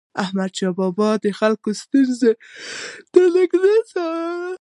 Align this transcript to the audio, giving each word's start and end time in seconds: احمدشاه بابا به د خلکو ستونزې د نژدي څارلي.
احمدشاه 0.23 0.73
بابا 0.79 1.09
به 1.17 1.21
د 1.23 1.25
خلکو 1.39 1.69
ستونزې 1.81 2.31
د 3.13 3.15
نژدي 3.33 3.77
څارلي. 3.91 4.47